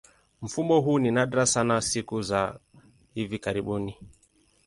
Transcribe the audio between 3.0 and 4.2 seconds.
hivi karibuni.